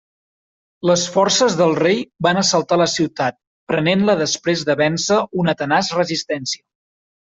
Les 0.89 1.01
forces 1.15 1.57
del 1.59 1.75
rei 1.79 2.01
van 2.27 2.41
assaltar 2.41 2.79
la 2.83 2.87
ciutat 2.93 3.37
prenent-la 3.73 4.19
després 4.23 4.65
de 4.71 4.77
vèncer 4.83 5.19
una 5.45 5.57
tenaç 5.61 5.97
resistència. 5.99 6.65